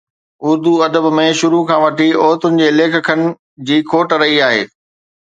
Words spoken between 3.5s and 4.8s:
جي کوٽ رهي آهي